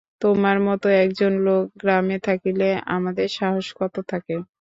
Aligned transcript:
তোমার 0.21 0.57
মতো 0.67 0.87
একজন 1.03 1.31
লোক 1.45 1.63
গ্রামে 1.77 2.17
থাকিলে 2.27 2.67
আমাদের 2.95 3.27
সাহস 3.37 3.65
কত 3.79 3.95
থাকে। 4.11 4.35